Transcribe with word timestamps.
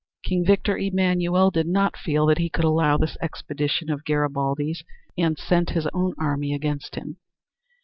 King 0.23 0.43
Victor 0.43 0.79
Emmanuel 0.79 1.51
did 1.51 1.67
not 1.67 1.95
feel 1.95 2.25
that 2.25 2.39
he 2.39 2.49
could 2.49 2.63
allow 2.65 2.97
this 2.97 3.17
expedition 3.21 3.91
of 3.91 4.03
Garibaldi's, 4.03 4.83
and 5.15 5.37
sent 5.37 5.69
his 5.77 5.85
own 5.93 6.15
army 6.17 6.55
against 6.55 6.95
him. 6.95 7.17